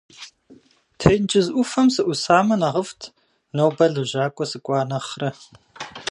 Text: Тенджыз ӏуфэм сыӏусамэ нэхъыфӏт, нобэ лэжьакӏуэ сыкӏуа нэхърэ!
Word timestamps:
Тенджыз 0.99 1.47
ӏуфэм 1.53 1.87
сыӏусамэ 1.93 2.55
нэхъыфӏт, 2.61 3.01
нобэ 3.55 3.85
лэжьакӏуэ 3.93 4.45
сыкӏуа 4.51 4.81
нэхърэ! 4.89 5.29